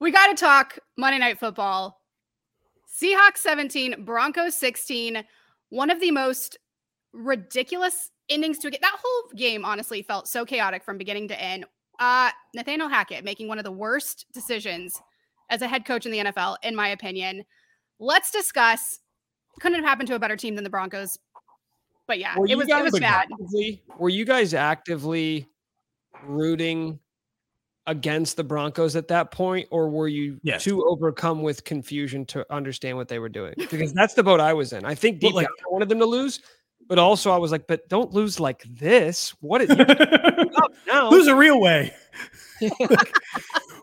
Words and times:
We 0.00 0.10
got 0.10 0.26
to 0.28 0.34
talk 0.34 0.78
Monday 0.98 1.18
Night 1.18 1.38
Football. 1.38 2.00
Seahawks 3.02 3.38
17, 3.38 4.04
Broncos 4.04 4.56
16. 4.58 5.24
One 5.70 5.90
of 5.90 6.00
the 6.00 6.10
most 6.10 6.58
ridiculous 7.12 8.10
endings 8.28 8.58
to 8.58 8.70
get. 8.70 8.82
That 8.82 8.98
whole 9.02 9.30
game 9.36 9.64
honestly 9.64 10.02
felt 10.02 10.28
so 10.28 10.44
chaotic 10.44 10.84
from 10.84 10.98
beginning 10.98 11.28
to 11.28 11.40
end. 11.40 11.64
Uh, 11.98 12.30
Nathaniel 12.54 12.88
Hackett 12.88 13.24
making 13.24 13.48
one 13.48 13.58
of 13.58 13.64
the 13.64 13.72
worst 13.72 14.26
decisions 14.32 15.00
as 15.48 15.62
a 15.62 15.68
head 15.68 15.86
coach 15.86 16.04
in 16.04 16.12
the 16.12 16.18
NFL, 16.18 16.56
in 16.62 16.74
my 16.74 16.88
opinion. 16.88 17.44
Let's 17.98 18.30
discuss. 18.30 19.00
Couldn't 19.60 19.76
have 19.76 19.86
happened 19.86 20.08
to 20.08 20.14
a 20.14 20.18
better 20.18 20.36
team 20.36 20.54
than 20.56 20.64
the 20.64 20.70
Broncos. 20.70 21.18
But 22.06 22.18
yeah, 22.18 22.34
it 22.36 22.56
was, 22.56 22.68
it 22.68 22.82
was 22.82 23.00
bad. 23.00 23.28
Were 23.98 24.10
you 24.10 24.24
guys 24.24 24.54
actively 24.54 25.48
rooting 26.22 27.00
against 27.86 28.36
the 28.36 28.44
Broncos 28.44 28.96
at 28.96 29.08
that 29.08 29.30
point, 29.30 29.68
or 29.70 29.88
were 29.88 30.08
you 30.08 30.38
yes. 30.42 30.64
too 30.64 30.84
overcome 30.84 31.42
with 31.42 31.64
confusion 31.64 32.24
to 32.26 32.46
understand 32.52 32.96
what 32.96 33.08
they 33.08 33.18
were 33.18 33.28
doing? 33.28 33.54
Because 33.76 33.92
that's 33.92 34.14
the 34.14 34.22
boat 34.22 34.40
I 34.40 34.54
was 34.54 34.72
in. 34.72 34.84
I 34.84 34.94
think 34.94 35.20
deep 35.20 35.34
like, 35.34 35.46
down 35.46 35.54
I 35.68 35.72
wanted 35.72 35.88
them 35.88 35.98
to 35.98 36.06
lose, 36.06 36.40
but 36.88 36.98
also 36.98 37.30
I 37.30 37.36
was 37.36 37.52
like, 37.52 37.66
but 37.66 37.88
don't 37.88 38.12
lose 38.12 38.40
like 38.40 38.62
this. 38.62 39.34
What 39.40 39.60
is 39.60 39.68
now? 40.86 41.10
Lose 41.10 41.26
a 41.26 41.34
real 41.34 41.60
way. 41.60 41.92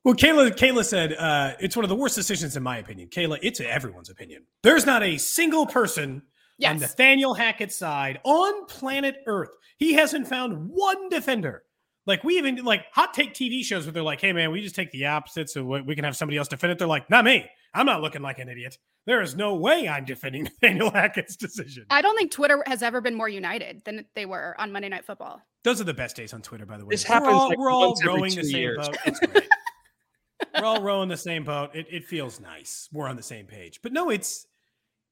well, 0.04 0.16
Kayla, 0.16 0.52
Kayla 0.52 0.84
said 0.84 1.14
uh, 1.14 1.54
it's 1.60 1.76
one 1.76 1.86
of 1.86 1.90
the 1.90 1.96
worst 1.96 2.16
decisions 2.16 2.58
in 2.58 2.64
my 2.64 2.78
opinion. 2.78 3.10
Kayla, 3.10 3.40
it's 3.44 3.60
everyone's 3.60 4.10
opinion. 4.10 4.46
There's 4.64 4.86
not 4.86 5.04
a 5.04 5.18
single 5.18 5.68
person 5.68 6.24
yes. 6.58 6.72
on 6.72 6.80
Nathaniel 6.80 7.34
Hackett's 7.34 7.76
side 7.76 8.20
on 8.24 8.66
planet 8.66 9.18
Earth. 9.28 9.52
He 9.78 9.94
hasn't 9.94 10.28
found 10.28 10.70
one 10.70 11.10
defender 11.10 11.64
like 12.06 12.24
we 12.24 12.38
even 12.38 12.58
like 12.64 12.86
hot 12.92 13.14
take 13.14 13.34
TV 13.34 13.64
shows 13.64 13.86
where 13.86 13.94
they're 13.94 14.04
like, 14.04 14.22
"Hey 14.22 14.34
man, 14.34 14.52
we 14.52 14.62
just 14.62 14.76
take 14.76 14.92
the 14.92 15.06
opposite 15.06 15.50
so 15.50 15.64
we 15.64 15.96
can 15.96 16.04
have 16.04 16.16
somebody 16.16 16.38
else 16.38 16.48
defend 16.48 16.72
it." 16.72 16.80
They're 16.80 16.88
like, 16.88 17.10
"Not 17.10 17.26
me. 17.26 17.50
I'm 17.74 17.86
not 17.86 18.02
looking 18.02 18.22
like 18.22 18.40
an 18.40 18.50
idiot. 18.50 18.78
There 19.06 19.22
is 19.22 19.36
no 19.36 19.56
way 19.56 19.88
I'm 19.88 20.06
defending 20.06 20.44
Nathaniel 20.62 20.92
Hackett's 20.92 21.36
decision." 21.36 21.86
I 21.90 22.02
don't 22.02 22.18
think 22.18 22.32
Twitter 22.32 22.64
has 22.68 22.84
ever 22.84 23.02
been 23.02 23.16
more 23.16 23.30
united 23.30 23.84
than 23.86 24.06
they 24.16 24.26
were 24.26 24.56
on 24.60 24.72
Monday 24.72 24.90
Night 24.90 25.06
Football. 25.06 25.42
Those 25.64 25.80
are 25.80 25.86
the 25.86 25.94
best 25.94 26.16
days 26.16 26.34
on 26.34 26.42
Twitter, 26.42 26.66
by 26.66 26.78
the 26.78 26.86
way. 26.86 26.92
This 26.92 27.08
we're 27.08 27.14
happens. 27.14 27.34
All, 27.34 27.50
like 27.50 27.58
we're 27.58 27.72
all 27.72 27.96
rowing 28.06 28.36
the 28.36 28.44
same 28.44 28.62
years. 28.62 28.88
boat. 28.88 28.98
It's 29.06 29.20
great. 29.26 29.48
we're 30.60 30.66
all 30.66 30.82
rowing 30.82 31.10
the 31.10 31.18
same 31.18 31.46
boat. 31.46 31.72
It, 31.74 31.88
it 31.90 32.06
feels 32.06 32.40
nice. 32.40 32.90
We're 32.92 33.08
on 33.08 33.16
the 33.16 33.24
same 33.24 33.46
page. 33.46 33.80
But 33.82 33.94
no, 33.94 34.10
it's 34.10 34.46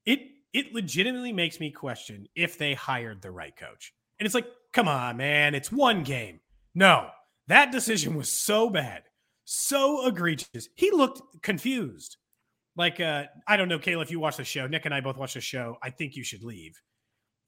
it 0.04 0.20
it 0.52 0.74
legitimately 0.74 1.32
makes 1.32 1.58
me 1.58 1.70
question 1.70 2.26
if 2.34 2.58
they 2.58 2.74
hired 2.74 3.22
the 3.22 3.30
right 3.30 3.56
coach. 3.56 3.94
And 4.18 4.26
it's 4.26 4.34
like, 4.34 4.46
come 4.72 4.88
on, 4.88 5.16
man, 5.16 5.54
it's 5.54 5.72
one 5.72 6.02
game. 6.02 6.40
No, 6.74 7.08
that 7.48 7.72
decision 7.72 8.14
was 8.14 8.30
so 8.30 8.70
bad, 8.70 9.02
so 9.44 10.06
egregious. 10.06 10.68
He 10.74 10.90
looked 10.90 11.20
confused. 11.42 12.16
Like, 12.76 13.00
uh, 13.00 13.24
I 13.46 13.56
don't 13.56 13.68
know, 13.68 13.78
Kayla, 13.78 14.02
if 14.02 14.10
you 14.10 14.18
watch 14.18 14.38
the 14.38 14.44
show, 14.44 14.66
Nick 14.66 14.86
and 14.86 14.94
I 14.94 15.00
both 15.00 15.18
watch 15.18 15.34
the 15.34 15.40
show. 15.40 15.76
I 15.82 15.90
think 15.90 16.16
you 16.16 16.24
should 16.24 16.42
leave. 16.42 16.80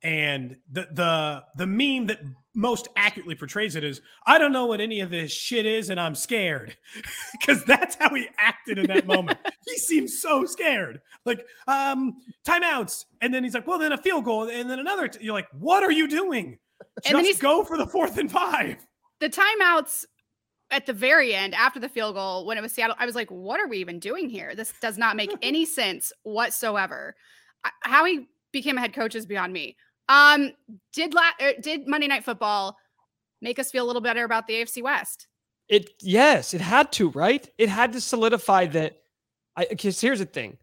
And 0.03 0.59
the 0.71 0.87
the 0.93 1.45
the 1.57 1.67
meme 1.67 2.09
that 2.09 2.21
most 2.55 2.89
accurately 2.95 3.35
portrays 3.35 3.75
it 3.75 3.85
is, 3.85 4.03
I 4.27 4.39
don't 4.39 4.53
know 4.53 4.67
what 4.67 4.83
any 4.83 5.01
of 5.01 5.09
this 5.09 5.33
shit 5.33 5.65
is, 5.65 5.89
and 5.89 5.99
I'm 5.99 6.15
scared. 6.15 6.77
Because 7.33 7.65
that's 7.65 7.97
how 7.97 8.15
he 8.15 8.29
acted 8.39 8.79
in 8.79 8.87
that 8.87 9.07
moment. 9.07 9.39
he 9.67 9.77
seemed 9.77 10.09
so 10.09 10.47
scared. 10.47 11.01
Like, 11.27 11.47
um, 11.67 12.17
timeouts. 12.47 13.05
And 13.21 13.35
then 13.35 13.45
he's 13.45 13.53
like, 13.53 13.67
well, 13.67 13.79
then 13.79 13.93
a 13.93 13.99
field 13.99 14.25
goal, 14.25 14.49
and 14.49 14.71
then 14.71 14.79
another. 14.79 15.09
T-. 15.09 15.25
You're 15.25 15.35
like, 15.35 15.49
what 15.53 15.83
are 15.83 15.93
you 15.93 16.09
doing? 16.09 16.59
Just 16.97 17.09
and 17.09 17.19
then 17.19 17.25
he's 17.25 17.39
go 17.39 17.65
for 17.65 17.77
the 17.77 17.87
fourth 17.87 18.19
and 18.19 18.31
five 18.31 18.87
the 19.21 19.31
timeouts 19.31 20.05
at 20.71 20.87
the 20.87 20.93
very 20.93 21.35
end 21.35 21.55
after 21.55 21.79
the 21.79 21.89
field 21.89 22.15
goal 22.15 22.47
when 22.47 22.59
it 22.59 22.61
was 22.61 22.73
Seattle, 22.73 22.97
I 22.99 23.07
was 23.07 23.15
like, 23.15 23.31
what 23.31 23.61
are 23.61 23.69
we 23.69 23.79
even 23.79 23.99
doing 23.99 24.29
here? 24.29 24.55
This 24.55 24.73
does 24.81 24.99
not 24.99 25.17
make 25.17 25.31
any 25.43 25.65
sense 25.65 26.13
whatsoever. 26.23 27.15
How 27.83 28.05
he 28.05 28.27
became 28.53 28.77
a 28.77 28.81
head 28.81 28.93
coach 28.93 29.15
is 29.15 29.27
beyond 29.27 29.53
me. 29.53 29.77
Um, 30.09 30.53
did 30.93 31.15
la- 31.15 31.31
er, 31.41 31.53
did 31.61 31.87
Monday 31.89 32.07
Night 32.07 32.25
Football 32.25 32.77
make 33.41 33.59
us 33.59 33.71
feel 33.71 33.85
a 33.85 33.87
little 33.87 34.03
better 34.03 34.25
about 34.25 34.47
the 34.47 34.55
AFC 34.55 34.83
West? 34.83 35.29
It 35.69 35.91
yes, 36.03 36.53
it 36.53 36.61
had 36.61 36.93
to, 36.93 37.09
right? 37.11 37.49
It 37.57 37.69
had 37.69 37.93
to 37.93 38.01
solidify 38.01 38.67
that. 38.67 38.99
I 39.57 39.67
because 39.71 40.01
here's 40.01 40.19
the 40.19 40.27
thing. 40.27 40.59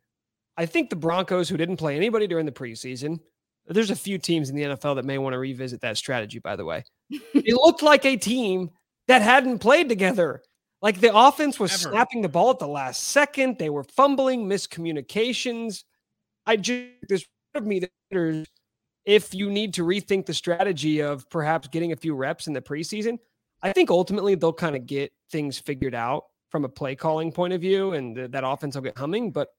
I 0.57 0.67
think 0.67 0.89
the 0.89 0.95
Broncos, 0.95 1.49
who 1.49 1.57
didn't 1.57 1.77
play 1.77 1.95
anybody 1.95 2.27
during 2.27 2.45
the 2.45 2.51
preseason, 2.51 3.19
there's 3.67 3.91
a 3.91 3.95
few 3.95 4.17
teams 4.17 4.49
in 4.49 4.55
the 4.55 4.63
NFL 4.63 4.95
that 4.95 5.05
may 5.05 5.17
want 5.17 5.33
to 5.33 5.39
revisit 5.39 5.81
that 5.81 5.97
strategy, 5.97 6.39
by 6.39 6.55
the 6.55 6.65
way. 6.65 6.83
it 7.09 7.55
looked 7.55 7.81
like 7.81 8.05
a 8.05 8.17
team 8.17 8.69
that 9.07 9.21
hadn't 9.21 9.59
played 9.59 9.89
together. 9.89 10.41
Like 10.81 10.99
the 10.99 11.15
offense 11.15 11.59
was 11.59 11.71
Ever. 11.73 11.93
snapping 11.93 12.21
the 12.21 12.29
ball 12.29 12.49
at 12.49 12.59
the 12.59 12.67
last 12.67 13.03
second. 13.05 13.57
They 13.59 13.69
were 13.69 13.83
fumbling, 13.83 14.47
miscommunications. 14.47 15.83
I 16.45 16.57
just 16.57 16.87
this 17.07 17.25
of 17.53 17.65
me 17.65 17.79
that 17.79 18.45
if 19.05 19.33
you 19.33 19.49
need 19.49 19.73
to 19.73 19.83
rethink 19.83 20.25
the 20.25 20.33
strategy 20.33 21.01
of 21.01 21.29
perhaps 21.29 21.67
getting 21.67 21.91
a 21.91 21.95
few 21.95 22.15
reps 22.15 22.47
in 22.47 22.53
the 22.53 22.61
preseason, 22.61 23.17
I 23.61 23.73
think 23.73 23.89
ultimately 23.89 24.35
they'll 24.35 24.53
kind 24.53 24.75
of 24.75 24.85
get 24.85 25.11
things 25.31 25.59
figured 25.59 25.95
out 25.95 26.23
from 26.49 26.65
a 26.65 26.69
play 26.69 26.95
calling 26.95 27.31
point 27.31 27.53
of 27.53 27.61
view, 27.61 27.93
and 27.93 28.15
th- 28.15 28.31
that 28.31 28.43
offense 28.45 28.75
will 28.75 28.83
get 28.83 28.97
humming. 28.97 29.31
But 29.31 29.49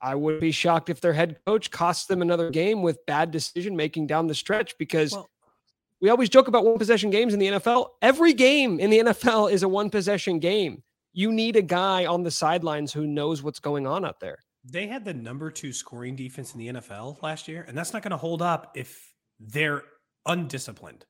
I 0.00 0.14
would 0.14 0.40
be 0.40 0.52
shocked 0.52 0.90
if 0.90 1.00
their 1.00 1.12
head 1.12 1.38
coach 1.46 1.70
costs 1.70 2.06
them 2.06 2.22
another 2.22 2.50
game 2.50 2.82
with 2.82 3.04
bad 3.06 3.30
decision 3.30 3.74
making 3.76 4.06
down 4.06 4.26
the 4.26 4.34
stretch 4.34 4.76
because 4.78 5.12
well, 5.12 5.30
we 6.00 6.10
always 6.10 6.28
joke 6.28 6.48
about 6.48 6.64
one 6.64 6.78
possession 6.78 7.10
games 7.10 7.32
in 7.32 7.40
the 7.40 7.46
NFL. 7.46 7.88
Every 8.02 8.34
game 8.34 8.78
in 8.78 8.90
the 8.90 8.98
NFL 8.98 9.50
is 9.50 9.62
a 9.62 9.68
one 9.68 9.90
possession 9.90 10.38
game. 10.38 10.82
You 11.12 11.32
need 11.32 11.56
a 11.56 11.62
guy 11.62 12.06
on 12.06 12.22
the 12.22 12.30
sidelines 12.30 12.92
who 12.92 13.06
knows 13.06 13.42
what's 13.42 13.60
going 13.60 13.86
on 13.86 14.04
out 14.04 14.20
there. 14.20 14.38
They 14.64 14.86
had 14.86 15.04
the 15.04 15.14
number 15.14 15.50
two 15.50 15.72
scoring 15.72 16.16
defense 16.16 16.52
in 16.54 16.58
the 16.58 16.68
NFL 16.68 17.22
last 17.22 17.48
year, 17.48 17.64
and 17.68 17.76
that's 17.76 17.92
not 17.92 18.02
going 18.02 18.10
to 18.10 18.16
hold 18.16 18.42
up 18.42 18.72
if 18.74 19.14
they're 19.38 19.82
undisciplined. 20.26 21.06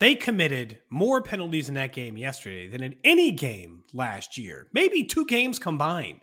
They 0.00 0.14
committed 0.14 0.78
more 0.88 1.22
penalties 1.22 1.68
in 1.68 1.74
that 1.74 1.92
game 1.92 2.16
yesterday 2.16 2.68
than 2.68 2.82
in 2.82 2.96
any 3.04 3.30
game 3.30 3.84
last 3.92 4.38
year, 4.38 4.66
maybe 4.72 5.04
two 5.04 5.26
games 5.26 5.58
combined. 5.58 6.20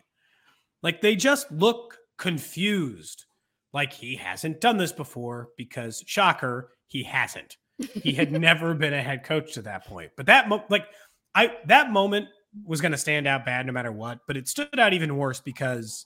Like 0.83 1.01
they 1.01 1.15
just 1.15 1.51
look 1.51 1.97
confused. 2.17 3.25
Like 3.73 3.93
he 3.93 4.15
hasn't 4.15 4.61
done 4.61 4.77
this 4.77 4.91
before 4.91 5.49
because 5.57 6.03
shocker, 6.07 6.71
he 6.87 7.03
hasn't. 7.03 7.57
He 7.93 8.13
had 8.13 8.31
never 8.41 8.73
been 8.73 8.93
a 8.93 9.01
head 9.01 9.23
coach 9.23 9.53
to 9.53 9.61
that 9.63 9.85
point. 9.85 10.11
But 10.15 10.27
that 10.27 10.49
mo- 10.49 10.63
like 10.69 10.87
I 11.35 11.57
that 11.65 11.91
moment 11.91 12.27
was 12.65 12.81
going 12.81 12.91
to 12.91 12.97
stand 12.97 13.27
out 13.27 13.45
bad 13.45 13.65
no 13.65 13.71
matter 13.71 13.91
what, 13.91 14.19
but 14.25 14.37
it 14.37 14.47
stood 14.47 14.79
out 14.79 14.93
even 14.93 15.17
worse 15.17 15.39
because 15.39 16.05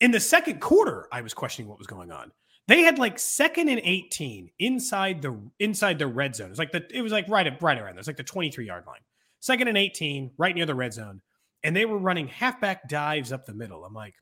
in 0.00 0.10
the 0.10 0.20
second 0.20 0.60
quarter 0.60 1.08
I 1.12 1.20
was 1.20 1.34
questioning 1.34 1.68
what 1.68 1.78
was 1.78 1.86
going 1.86 2.10
on. 2.10 2.32
They 2.68 2.82
had 2.82 2.98
like 2.98 3.18
second 3.18 3.68
and 3.68 3.80
18 3.82 4.50
inside 4.60 5.20
the 5.20 5.36
inside 5.58 5.98
the 5.98 6.06
red 6.06 6.36
zone. 6.36 6.46
It 6.46 6.50
was 6.50 6.58
like 6.58 6.72
the 6.72 6.86
it 6.96 7.02
was 7.02 7.12
like 7.12 7.28
right 7.28 7.60
right 7.60 7.78
around 7.78 7.94
there. 7.94 7.98
It's 7.98 8.06
like 8.06 8.16
the 8.16 8.22
23 8.22 8.66
yard 8.66 8.86
line. 8.86 9.00
Second 9.40 9.66
and 9.66 9.76
18, 9.76 10.30
right 10.38 10.54
near 10.54 10.66
the 10.66 10.74
red 10.74 10.92
zone. 10.92 11.20
And 11.64 11.76
they 11.76 11.84
were 11.84 11.98
running 11.98 12.28
halfback 12.28 12.88
dives 12.88 13.32
up 13.32 13.46
the 13.46 13.54
middle. 13.54 13.84
I'm 13.84 13.94
like, 13.94 14.14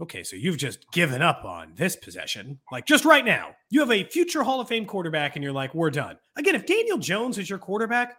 okay, 0.00 0.22
so 0.22 0.36
you've 0.36 0.58
just 0.58 0.90
given 0.92 1.22
up 1.22 1.44
on 1.44 1.72
this 1.74 1.96
possession. 1.96 2.60
Like 2.70 2.86
just 2.86 3.04
right 3.04 3.24
now, 3.24 3.50
you 3.70 3.80
have 3.80 3.90
a 3.90 4.04
future 4.04 4.42
Hall 4.42 4.60
of 4.60 4.68
Fame 4.68 4.86
quarterback 4.86 5.36
and 5.36 5.42
you're 5.42 5.52
like, 5.52 5.74
we're 5.74 5.90
done. 5.90 6.18
Again, 6.36 6.54
if 6.54 6.66
Daniel 6.66 6.98
Jones 6.98 7.38
is 7.38 7.48
your 7.48 7.58
quarterback, 7.58 8.16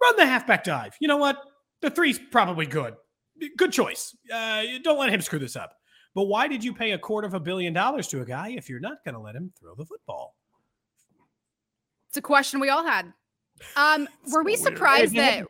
run 0.00 0.16
the 0.16 0.26
halfback 0.26 0.64
dive. 0.64 0.94
You 1.00 1.08
know 1.08 1.16
what? 1.18 1.38
The 1.82 1.90
three's 1.90 2.18
probably 2.18 2.66
good. 2.66 2.94
Good 3.56 3.72
choice. 3.72 4.16
Uh, 4.32 4.62
don't 4.82 4.98
let 4.98 5.10
him 5.10 5.20
screw 5.20 5.38
this 5.38 5.54
up. 5.54 5.72
But 6.14 6.24
why 6.24 6.48
did 6.48 6.64
you 6.64 6.74
pay 6.74 6.92
a 6.92 6.98
quarter 6.98 7.28
of 7.28 7.34
a 7.34 7.40
billion 7.40 7.72
dollars 7.72 8.08
to 8.08 8.20
a 8.22 8.24
guy 8.24 8.54
if 8.56 8.68
you're 8.68 8.80
not 8.80 9.04
going 9.04 9.14
to 9.14 9.20
let 9.20 9.36
him 9.36 9.52
throw 9.60 9.74
the 9.76 9.84
football? 9.84 10.34
It's 12.08 12.16
a 12.16 12.22
question 12.22 12.58
we 12.58 12.70
all 12.70 12.84
had. 12.84 13.12
Um, 13.76 14.08
were 14.32 14.42
we 14.42 14.56
surprised 14.56 15.14
that 15.14 15.44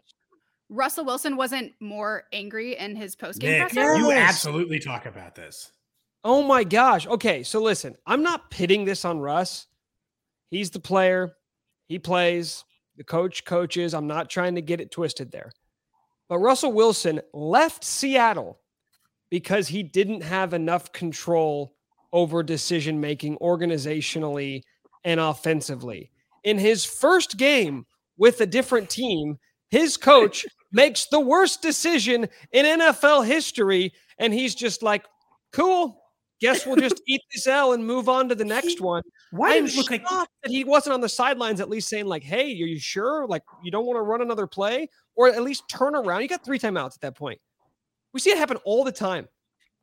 Russell 0.69 1.05
Wilson 1.05 1.37
wasn't 1.37 1.73
more 1.81 2.25
angry 2.33 2.77
in 2.77 2.95
his 2.97 3.17
post 3.17 3.41
game 3.41 3.61
presser? 3.61 3.97
You 3.97 4.13
absolutely 4.13 4.79
talk 4.79 5.07
about 5.07 5.35
this. 5.35 5.73
Oh 6.25 6.43
my 6.43 6.65
gosh. 6.65 7.07
Okay, 7.07 7.43
so 7.43 7.63
listen, 7.63 7.97
I'm 8.07 8.23
not 8.23 8.51
pitting 8.51 8.85
this 8.85 9.05
on 9.05 9.21
Russ. 9.21 9.67
He's 10.51 10.71
the 10.71 10.81
player. 10.81 11.33
He 11.89 11.99
plays. 11.99 12.65
The 12.97 13.05
coach 13.05 13.45
coaches. 13.45 13.95
I'm 13.95 14.09
not 14.09 14.29
trying 14.29 14.57
to 14.57 14.61
get 14.61 14.81
it 14.81 14.91
twisted 14.91 15.31
there. 15.31 15.53
But 16.29 16.39
Russell 16.39 16.73
Wilson 16.73 17.21
left 17.33 17.85
Seattle 17.85 18.59
because 19.31 19.69
he 19.69 19.83
didn't 19.83 20.23
have 20.23 20.53
enough 20.53 20.93
control 20.93 21.75
over 22.13 22.43
decision 22.43 23.01
making 23.01 23.37
organizationally 23.39 24.63
and 25.05 25.21
offensively. 25.21 26.11
In 26.45 26.59
his 26.59 26.85
first 26.85 27.37
game 27.37 27.87
with 28.17 28.41
a 28.41 28.47
different 28.47 28.91
team, 28.91 29.39
his 29.71 29.97
coach 29.97 30.45
makes 30.73 31.07
the 31.07 31.21
worst 31.21 31.63
decision 31.63 32.29
in 32.53 32.67
NFL 32.81 33.27
history. 33.27 33.93
And 34.19 34.33
he's 34.35 34.55
just 34.55 34.83
like, 34.83 35.05
cool. 35.53 36.03
Guess 36.41 36.67
we'll 36.67 36.77
just 36.77 37.03
eat 37.09 37.21
this 37.35 37.49
L 37.49 37.73
and 37.73 37.85
move 37.85 38.09
on 38.09 38.29
to 38.29 38.35
the 38.35 38.45
next 38.45 38.81
one. 38.81 39.03
Why 39.33 39.59
did 39.61 39.71
it 39.71 39.77
look 39.77 39.91
like 39.91 40.05
that 40.09 40.29
he 40.47 40.63
wasn't 40.63 40.95
on 40.95 41.01
the 41.01 41.09
sidelines 41.09 41.61
at 41.61 41.69
least 41.69 41.89
saying, 41.89 42.07
like, 42.07 42.23
hey, 42.23 42.45
are 42.45 42.67
you 42.67 42.79
sure? 42.79 43.27
Like, 43.27 43.43
you 43.65 43.73
don't 43.73 43.87
want 43.87 43.97
to 43.97 44.03
run 44.03 44.23
another 44.23 44.47
play? 44.47 44.89
Or 45.17 45.29
at 45.29 45.43
least 45.43 45.65
turn 45.69 45.97
around. 45.97 46.23
You 46.23 46.29
got 46.29 46.45
three 46.45 46.59
timeouts 46.61 46.95
at 46.95 47.01
that 47.01 47.17
point. 47.17 47.41
We 48.13 48.21
see 48.21 48.31
it 48.31 48.39
happen 48.39 48.57
all 48.65 48.85
the 48.85 48.93
time. 48.93 49.27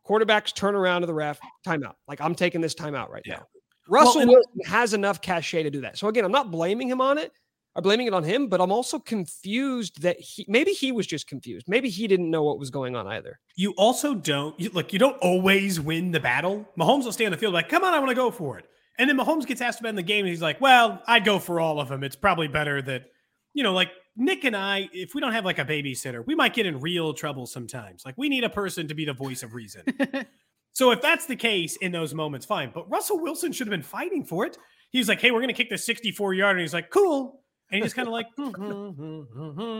Quarterbacks 0.07 0.53
turn 0.53 0.75
around 0.75 1.01
to 1.01 1.07
the 1.07 1.13
ref, 1.13 1.39
timeout. 1.67 1.95
Like 2.07 2.21
I'm 2.21 2.35
taking 2.35 2.61
this 2.61 2.73
timeout 2.73 3.09
right 3.09 3.23
Yeah. 3.25 3.35
now. 3.38 3.47
Russell 3.89 4.21
and- 4.21 4.29
Wilson 4.29 4.59
has 4.65 4.93
enough 4.93 5.21
cachet 5.21 5.63
to 5.63 5.69
do 5.69 5.81
that. 5.81 5.97
So 5.97 6.07
again, 6.07 6.23
I'm 6.23 6.31
not 6.31 6.51
blaming 6.51 6.88
him 6.88 7.01
on 7.01 7.17
it. 7.17 7.33
I'm 7.75 7.83
blaming 7.83 8.07
it 8.07 8.13
on 8.13 8.24
him, 8.24 8.48
but 8.48 8.62
I'm 8.62 8.72
also 8.72 9.00
confused 9.00 10.01
that 10.01 10.19
he 10.19 10.45
maybe 10.48 10.72
he 10.72 10.92
was 10.94 11.06
just 11.06 11.27
confused. 11.27 11.68
Maybe 11.68 11.89
he 11.89 12.07
didn't 12.07 12.31
know 12.31 12.44
what 12.44 12.57
was 12.57 12.69
going 12.69 12.95
on 12.95 13.06
either. 13.07 13.39
You 13.56 13.74
also 13.77 14.13
don't 14.13 14.57
you, 14.60 14.69
look. 14.69 14.94
You 14.94 15.00
don't 15.00 15.18
always 15.18 15.80
win 15.80 16.12
the 16.12 16.22
battle. 16.22 16.66
Mahomes 16.80 17.04
will 17.04 17.12
stay 17.12 17.25
on 17.25 17.31
the 17.31 17.38
field 17.38 17.54
like, 17.54 17.68
"Come 17.68 17.83
on, 17.83 17.94
I 17.94 18.00
want 18.00 18.10
to 18.10 18.16
go 18.16 18.31
for 18.31 18.57
it." 18.57 18.66
And 18.98 19.10
then 19.10 19.18
Mahomes 19.18 19.45
gets 19.45 19.60
asked 19.60 19.81
about 19.81 19.89
in 19.89 19.95
the 19.95 20.04
game, 20.04 20.25
and 20.25 20.30
he's 20.30 20.42
like, 20.42 20.62
"Well, 20.62 21.01
I'd 21.06 21.25
go 21.25 21.38
for 21.38 21.60
all 21.60 21.81
of 21.81 21.89
them. 21.89 22.04
It's 22.04 22.16
probably 22.16 22.48
better 22.48 22.81
that, 22.81 23.07
you 23.54 23.62
know, 23.62 23.74
like 23.74 23.89
Nick 24.16 24.45
and 24.45 24.56
I, 24.56 24.89
if 24.94 25.13
we 25.13 25.19
don't 25.19 25.33
have 25.33 25.44
like 25.44 25.60
a 25.60 25.66
babysitter, 25.66 26.25
we 26.25 26.33
might 26.33 26.54
get 26.54 26.66
in 26.66 26.80
real 26.80 27.13
trouble 27.13 27.45
sometimes. 27.45 28.06
Like 28.06 28.16
we 28.18 28.30
need 28.30 28.45
a 28.45 28.50
person 28.50 28.88
to 28.88 28.94
be 28.94 29.04
the 29.04 29.13
voice 29.13 29.44
of 29.44 29.54
reason. 29.54 29.83
so 30.72 30.92
if 30.92 31.01
that's 31.01 31.25
the 31.25 31.36
case 31.36 31.75
in 31.77 31.92
those 31.92 32.13
moments, 32.13 32.45
fine. 32.45 32.72
But 32.74 32.89
Russell 32.89 33.19
Wilson 33.19 33.51
should 33.51 33.68
have 33.68 33.72
been 33.72 33.81
fighting 33.81 34.24
for 34.24 34.45
it. 34.45 34.57
He 34.92 35.00
was 35.00 35.10
like, 35.10 35.19
"Hey, 35.19 35.31
we're 35.31 35.42
gonna 35.42 35.51
kick 35.51 35.69
the 35.69 35.77
64 35.77 36.33
yard," 36.33 36.56
and 36.56 36.62
he's 36.62 36.74
like, 36.74 36.89
"Cool." 36.89 37.42
And 37.71 37.77
he 37.77 37.81
just 37.81 37.95
kind 37.95 38.07
of 38.07 38.13
like, 38.13 38.27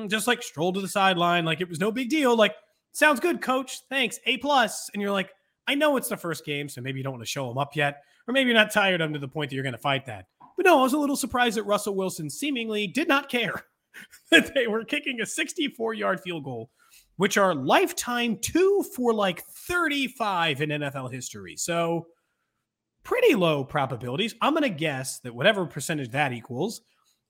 just 0.10 0.28
like 0.28 0.42
strolled 0.42 0.76
to 0.76 0.82
the 0.82 0.88
sideline, 0.88 1.46
like 1.46 1.62
it 1.62 1.70
was 1.70 1.80
no 1.80 1.92
big 1.92 2.10
deal. 2.10 2.36
Like, 2.36 2.56
sounds 2.92 3.20
good, 3.20 3.42
coach. 3.42 3.82
Thanks, 3.90 4.20
A 4.26 4.38
plus. 4.38 4.90
And 4.94 5.02
you're 5.02 5.12
like, 5.12 5.32
I 5.68 5.76
know 5.76 5.98
it's 5.98 6.10
the 6.10 6.18
first 6.18 6.46
game, 6.46 6.70
so 6.70 6.82
maybe 6.82 7.00
you 7.00 7.04
don't 7.04 7.14
want 7.14 7.24
to 7.24 7.30
show 7.30 7.50
him 7.50 7.58
up 7.58 7.76
yet, 7.76 8.04
or 8.28 8.34
maybe 8.34 8.50
you're 8.50 8.60
not 8.60 8.72
tired 8.72 9.02
of 9.02 9.08
him 9.08 9.14
to 9.14 9.20
the 9.20 9.28
point 9.28 9.50
that 9.50 9.56
you're 9.56 9.64
going 9.64 9.74
to 9.74 9.80
fight 9.80 10.06
that. 10.06 10.28
But 10.58 10.66
no, 10.66 10.80
I 10.80 10.84
was 10.84 10.94
a 10.94 10.98
little 10.98 11.16
surprised 11.16 11.58
that 11.58 11.64
Russell 11.64 11.96
Wilson 11.96 12.30
seemingly 12.30 12.88
did 12.88 13.08
not 13.08 13.30
care 13.30 13.64
that 14.32 14.54
they 14.54 14.68
were 14.68 14.86
kicking 14.86 15.22
a 15.22 15.26
64 15.26 15.94
yard 15.94 16.22
field 16.22 16.44
goal, 16.44 16.70
which 17.18 17.38
are 17.38 17.56
lifetime 17.56 18.38
two 18.42 18.84
for 18.96 19.14
like 19.14 19.44
35 19.68 20.62
in 20.62 20.70
NFL 20.70 21.12
history. 21.12 21.56
So 21.56 22.08
pretty 23.04 23.36
low 23.36 23.64
probabilities. 23.64 24.36
I'm 24.42 24.54
going 24.54 24.64
to 24.64 24.70
guess 24.70 25.20
that 25.20 25.36
whatever 25.36 25.66
percentage 25.66 26.12
that 26.12 26.34
equals 26.34 26.82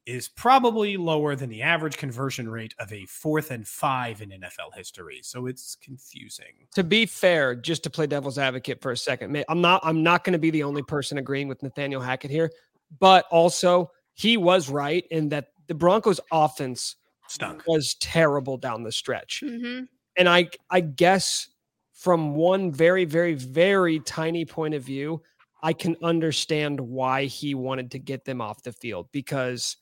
is 0.05 0.27
probably 0.27 0.97
lower 0.97 1.35
than 1.35 1.49
the 1.49 1.61
average 1.63 1.97
conversion 1.97 2.47
rate 2.47 2.75
of 2.79 2.91
a 2.93 3.05
fourth 3.05 3.49
and 3.51 3.67
five 3.67 4.21
in 4.21 4.29
NFL 4.29 4.75
history. 4.75 5.19
So 5.23 5.47
it's 5.47 5.75
confusing. 5.81 6.67
To 6.75 6.83
be 6.83 7.05
fair, 7.05 7.55
just 7.55 7.83
to 7.83 7.89
play 7.89 8.05
devil's 8.05 8.37
advocate 8.37 8.81
for 8.81 8.91
a 8.91 8.97
second, 8.97 9.43
I'm 9.49 9.61
not 9.61 9.81
I'm 9.83 10.03
not 10.03 10.23
going 10.23 10.33
to 10.33 10.39
be 10.39 10.51
the 10.51 10.63
only 10.63 10.83
person 10.83 11.17
agreeing 11.17 11.47
with 11.47 11.63
Nathaniel 11.63 12.01
Hackett 12.01 12.29
here, 12.29 12.51
but 12.99 13.25
also 13.31 13.91
he 14.13 14.37
was 14.37 14.69
right 14.69 15.05
in 15.09 15.29
that 15.29 15.47
the 15.67 15.73
Broncos 15.73 16.19
offense 16.31 16.97
Stunk. 17.27 17.63
was 17.65 17.95
terrible 17.95 18.57
down 18.57 18.83
the 18.83 18.91
stretch. 18.91 19.43
hmm 19.45 19.81
And 20.17 20.29
I 20.29 20.49
I 20.69 20.81
guess 20.81 21.49
from 21.93 22.35
one 22.35 22.71
very 22.71 23.05
very 23.05 23.33
very 23.33 23.99
tiny 24.01 24.45
point 24.45 24.75
of 24.75 24.83
view, 24.83 25.23
I 25.63 25.73
can 25.73 25.95
understand 26.03 26.79
why 26.79 27.25
he 27.25 27.55
wanted 27.55 27.89
to 27.91 27.99
get 27.99 28.23
them 28.23 28.39
off 28.39 28.61
the 28.61 28.71
field 28.71 29.07
because 29.11 29.77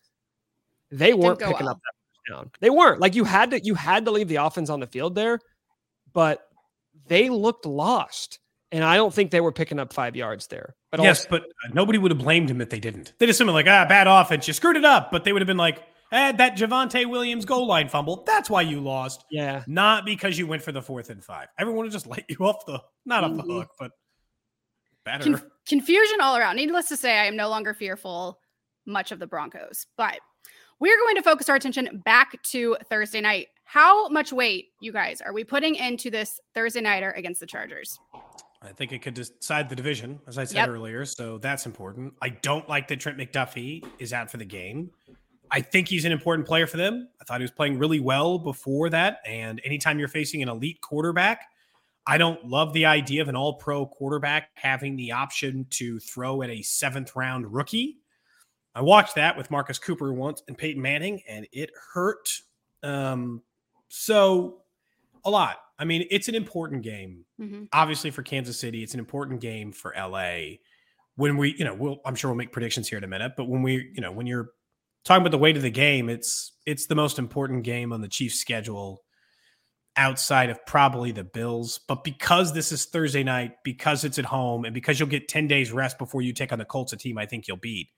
they 0.97 1.13
weren't 1.13 1.39
picking 1.39 1.55
well. 1.65 1.69
up 1.69 1.77
that 1.81 1.93
first 2.29 2.37
down. 2.37 2.51
They 2.59 2.69
weren't. 2.69 2.99
Like 3.01 3.15
you 3.15 3.23
had 3.23 3.51
to 3.51 3.63
you 3.63 3.75
had 3.75 4.05
to 4.05 4.11
leave 4.11 4.27
the 4.27 4.37
offense 4.37 4.69
on 4.69 4.79
the 4.79 4.87
field 4.87 5.15
there, 5.15 5.39
but 6.13 6.47
they 7.07 7.29
looked 7.29 7.65
lost. 7.65 8.39
And 8.71 8.83
I 8.83 8.95
don't 8.95 9.13
think 9.13 9.29
they 9.29 9.41
were 9.41 9.51
picking 9.51 9.77
up 9.77 9.93
five 9.93 10.15
yards 10.15 10.47
there. 10.47 10.75
But 10.89 11.01
yes, 11.03 11.19
also, 11.25 11.29
but 11.29 11.41
uh, 11.43 11.73
nobody 11.73 11.99
would 11.99 12.09
have 12.09 12.17
blamed 12.17 12.49
him 12.49 12.59
if 12.59 12.71
they 12.71 12.79
didn't. 12.79 13.13
They'd 13.19 13.29
have 13.29 13.37
been 13.37 13.47
like, 13.49 13.67
ah, 13.67 13.85
bad 13.87 14.07
offense. 14.07 14.47
You 14.47 14.53
screwed 14.53 14.77
it 14.77 14.83
up. 14.85 15.11
But 15.11 15.23
they 15.23 15.31
would 15.31 15.43
have 15.43 15.47
been 15.47 15.57
like, 15.57 15.83
eh, 16.11 16.31
that 16.31 16.57
Javonte 16.57 17.05
Williams 17.07 17.45
goal 17.45 17.67
line 17.67 17.87
fumble. 17.87 18.23
That's 18.25 18.49
why 18.49 18.63
you 18.63 18.79
lost. 18.79 19.25
yeah. 19.29 19.63
Not 19.67 20.05
because 20.05 20.39
you 20.39 20.47
went 20.47 20.63
for 20.63 20.71
the 20.71 20.81
fourth 20.81 21.11
and 21.11 21.23
five. 21.23 21.49
Everyone 21.59 21.83
would 21.83 21.91
just 21.91 22.07
let 22.13 22.23
you 22.27 22.37
off 22.39 22.65
the, 22.65 22.81
not 23.05 23.23
off 23.23 23.35
the 23.37 23.43
Mhm. 23.43 23.57
hook, 23.59 23.69
but 23.77 23.91
better. 25.05 25.23
Conf- 25.23 25.45
confusion 25.67 26.21
all 26.21 26.35
around. 26.35 26.55
Needless 26.55 26.87
to 26.89 26.97
say, 26.97 27.19
I 27.19 27.25
am 27.25 27.35
no 27.35 27.49
longer 27.49 27.75
fearful 27.75 28.39
much 28.87 29.11
of 29.11 29.19
the 29.19 29.27
Broncos, 29.27 29.85
but 29.97 30.19
we're 30.83 30.97
going 30.99 31.15
to 31.15 31.21
focus 31.21 31.47
our 31.47 31.55
attention 31.55 32.01
back 32.03 32.43
to 32.43 32.75
Thursday 32.89 33.21
night. 33.21 33.47
How 33.63 34.09
much 34.09 34.33
weight, 34.33 34.71
you 34.81 34.91
guys, 34.91 35.21
are 35.21 35.31
we 35.31 35.45
putting 35.45 35.75
into 35.75 36.11
this 36.11 36.41
Thursday 36.53 36.81
nighter 36.81 37.11
against 37.11 37.39
the 37.39 37.45
Chargers? 37.45 37.97
I 38.61 38.73
think 38.73 38.91
it 38.91 39.01
could 39.01 39.13
decide 39.13 39.69
the 39.69 39.77
division, 39.77 40.19
as 40.27 40.37
I 40.37 40.43
said 40.43 40.57
Yep. 40.57 40.67
earlier. 40.67 41.05
So 41.05 41.37
that's 41.37 41.65
important. 41.65 42.13
I 42.21 42.27
don't 42.29 42.67
like 42.67 42.89
that 42.89 42.99
Trent 42.99 43.17
McDuffie 43.17 43.87
is 43.97 44.11
out 44.11 44.29
for 44.29 44.35
the 44.35 44.43
game. 44.43 44.91
I 45.51 45.61
think 45.61 45.87
he's 45.87 46.03
an 46.03 46.11
important 46.11 46.45
player 46.45 46.67
for 46.67 46.75
them. 46.75 47.07
I 47.21 47.23
thought 47.23 47.39
he 47.39 47.45
was 47.45 47.51
playing 47.51 47.79
really 47.79 48.01
well 48.01 48.37
before 48.37 48.89
that. 48.89 49.19
And 49.25 49.61
anytime 49.63 49.99
you're 49.99 50.09
facing 50.09 50.43
an 50.43 50.49
elite 50.49 50.81
quarterback, 50.81 51.45
I 52.05 52.17
don't 52.17 52.45
love 52.45 52.73
the 52.73 52.87
idea 52.87 53.21
of 53.21 53.29
an 53.29 53.37
all 53.37 53.53
pro 53.53 53.85
quarterback 53.85 54.49
having 54.55 54.97
the 54.97 55.13
option 55.13 55.65
to 55.69 55.97
throw 55.99 56.41
at 56.41 56.49
a 56.49 56.61
seventh 56.61 57.15
round 57.15 57.53
rookie. 57.53 57.99
I 58.75 58.81
watched 58.81 59.15
that 59.15 59.37
with 59.37 59.51
Marcus 59.51 59.77
Cooper 59.79 60.11
once 60.13 60.41
and 60.47 60.57
Peyton 60.57 60.81
Manning, 60.81 61.21
and 61.27 61.47
it 61.51 61.69
hurt. 61.93 62.27
Um, 62.81 63.41
so 63.89 64.63
a 65.25 65.29
lot. 65.29 65.57
I 65.79 65.85
mean, 65.85 66.05
it's 66.11 66.27
an 66.27 66.35
important 66.35 66.81
game 66.83 67.25
Mhm. 67.39 67.67
obviously 67.73 68.11
for 68.11 68.23
Kansas 68.23 68.59
City, 68.59 68.83
it's 68.83 68.93
an 68.93 68.99
important 68.99 69.41
game 69.41 69.71
for 69.71 69.93
LA. 69.95 70.59
When 71.15 71.37
we, 71.37 71.55
you 71.57 71.65
know, 71.65 71.73
we'll 71.73 71.99
I'm 72.05 72.15
sure 72.15 72.29
we'll 72.31 72.37
make 72.37 72.51
predictions 72.51 72.87
here 72.89 72.97
in 72.97 73.03
a 73.03 73.07
minute, 73.07 73.33
but 73.37 73.45
when 73.45 73.61
we, 73.61 73.91
you 73.93 74.01
know, 74.01 74.11
when 74.11 74.25
you're 74.27 74.49
talking 75.03 75.21
about 75.21 75.31
the 75.31 75.37
weight 75.37 75.55
of 75.57 75.61
the 75.63 75.69
game, 75.69 76.09
it's 76.09 76.53
it's 76.65 76.87
the 76.87 76.95
most 76.95 77.19
important 77.19 77.63
game 77.63 77.91
on 77.93 78.01
the 78.01 78.07
Chiefs 78.07 78.35
schedule 78.39 79.03
outside 79.95 80.49
of 80.49 80.65
probably 80.65 81.11
the 81.11 81.23
Bills. 81.23 81.79
But 81.87 82.03
because 82.03 82.53
this 82.53 82.71
is 82.71 82.85
Thursday 82.85 83.23
night, 83.23 83.51
because 83.63 84.03
it's 84.03 84.17
at 84.17 84.25
home, 84.25 84.65
and 84.65 84.73
because 84.73 84.99
you'll 84.99 85.09
get 85.09 85.27
10 85.27 85.47
days 85.47 85.71
rest 85.71 85.97
before 85.99 86.21
you 86.23 86.33
take 86.33 86.51
on 86.51 86.57
the 86.59 86.65
Colts, 86.65 86.93
a 86.93 86.97
team 86.97 87.17
I 87.17 87.25
think 87.27 87.47
you'll 87.47 87.57
beat. 87.57 87.89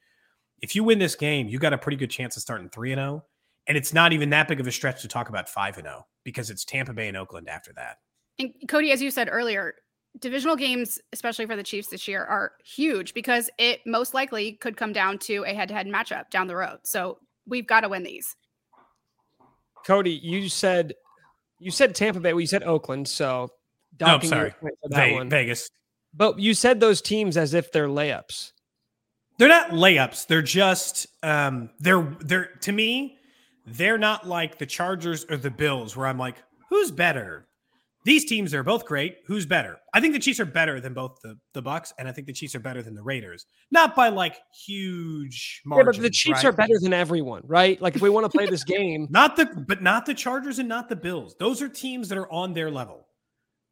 If 0.65 0.75
you 0.75 0.83
win 0.83 0.97
this 0.97 1.13
game, 1.13 1.47
you 1.47 1.59
got 1.59 1.73
a 1.73 1.77
pretty 1.77 1.95
good 1.95 2.09
chance 2.09 2.35
of 2.37 2.41
starting 2.41 2.69
3 2.69 2.93
and 2.93 2.99
0. 2.99 3.23
And 3.67 3.77
it's 3.77 3.93
not 3.93 4.13
even 4.13 4.31
that 4.31 4.47
big 4.47 4.59
of 4.59 4.65
a 4.65 4.71
stretch 4.71 4.99
to 5.03 5.07
talk 5.07 5.29
about 5.29 5.47
5 5.47 5.77
and 5.77 5.85
0 5.85 6.07
because 6.23 6.49
it's 6.49 6.65
Tampa 6.65 6.91
Bay 6.91 7.07
and 7.07 7.15
Oakland 7.15 7.47
after 7.47 7.71
that. 7.73 7.97
And 8.39 8.51
Cody, 8.67 8.91
as 8.91 8.99
you 8.99 9.11
said 9.11 9.29
earlier, 9.31 9.75
divisional 10.19 10.55
games, 10.55 10.97
especially 11.13 11.45
for 11.45 11.55
the 11.55 11.61
Chiefs 11.61 11.89
this 11.89 12.07
year, 12.07 12.25
are 12.25 12.53
huge 12.65 13.13
because 13.13 13.47
it 13.59 13.81
most 13.85 14.15
likely 14.15 14.53
could 14.53 14.75
come 14.75 14.91
down 14.91 15.19
to 15.19 15.43
a 15.43 15.53
head 15.53 15.67
to 15.67 15.75
head 15.75 15.85
matchup 15.85 16.31
down 16.31 16.47
the 16.47 16.55
road. 16.55 16.79
So 16.83 17.19
we've 17.45 17.67
got 17.67 17.81
to 17.81 17.89
win 17.89 18.01
these. 18.01 18.35
Cody, 19.85 20.19
you 20.23 20.49
said 20.49 20.95
you 21.59 21.69
said 21.69 21.93
Tampa 21.93 22.19
Bay. 22.19 22.33
Well, 22.33 22.41
you 22.41 22.47
said 22.47 22.63
Oakland. 22.63 23.07
So 23.07 23.49
Oh, 23.51 23.57
docking 23.97 24.31
your 24.31 24.39
sorry. 24.39 24.51
point 24.59 24.73
that 24.85 25.05
Ve- 25.09 25.13
one. 25.13 25.29
Vegas. 25.29 25.69
But 26.11 26.39
you 26.39 26.55
said 26.55 26.79
those 26.79 27.03
teams 27.03 27.37
as 27.37 27.53
if 27.53 27.71
they're 27.71 27.87
layups. 27.87 28.51
They're 29.37 29.49
not 29.49 29.71
layups. 29.71 30.27
They're 30.27 30.41
just 30.41 31.07
um 31.23 31.69
they're 31.79 32.15
they're 32.21 32.51
to 32.61 32.71
me, 32.71 33.17
they're 33.65 33.97
not 33.97 34.27
like 34.27 34.57
the 34.57 34.65
Chargers 34.65 35.25
or 35.29 35.37
the 35.37 35.51
Bills 35.51 35.95
where 35.95 36.07
I'm 36.07 36.17
like, 36.17 36.37
who's 36.69 36.91
better? 36.91 37.47
These 38.05 38.25
teams 38.25 38.53
are 38.53 38.61
both 38.61 38.85
great. 38.85 39.17
Who's 39.25 39.47
better? 39.47 39.79
I 39.91 39.99
think 39.99 40.13
the 40.13 40.19
Chiefs 40.19 40.39
are 40.39 40.45
better 40.45 40.79
than 40.79 40.93
both 40.93 41.17
the 41.23 41.39
the 41.53 41.63
Bucs, 41.63 41.91
and 41.97 42.07
I 42.07 42.11
think 42.11 42.27
the 42.27 42.33
Chiefs 42.33 42.53
are 42.53 42.59
better 42.59 42.83
than 42.83 42.93
the 42.93 43.01
Raiders. 43.01 43.47
Not 43.71 43.95
by 43.95 44.09
like 44.09 44.37
huge 44.65 45.61
Yeah, 45.65 45.83
but 45.83 45.97
the 45.97 46.11
Chiefs 46.11 46.43
right? 46.43 46.45
are 46.45 46.51
better 46.51 46.79
than 46.79 46.93
everyone, 46.93 47.41
right? 47.45 47.81
Like 47.81 47.95
if 47.95 48.03
we 48.03 48.09
want 48.11 48.31
to 48.31 48.37
play 48.37 48.45
this 48.45 48.63
game, 48.75 49.07
Not 49.09 49.35
the 49.35 49.47
but 49.67 49.81
not 49.81 50.05
the 50.05 50.13
Chargers 50.13 50.59
and 50.59 50.69
not 50.69 50.87
the 50.87 50.95
Bills. 50.95 51.35
Those 51.39 51.63
are 51.63 51.67
teams 51.67 52.09
that 52.09 52.17
are 52.19 52.31
on 52.31 52.53
their 52.53 52.69
level. 52.69 53.07